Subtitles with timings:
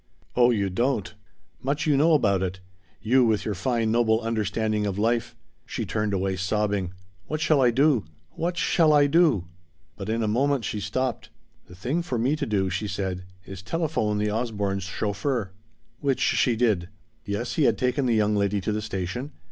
[0.35, 1.13] "Oh you don't.
[1.61, 2.59] Much you know about it!
[3.03, 6.93] You with your fine noble understanding of life!" She turned away, sobbing.
[7.27, 8.05] "What shall I do?
[8.31, 9.45] What shall I do?"
[9.95, 11.29] But in a moment she stopped.
[11.67, 15.51] "The thing for me to do," she said, "is telephone the Osbornes' chauffeur."
[15.99, 16.89] Which she did.
[17.23, 19.33] Yes, he had taken the young lady to the station.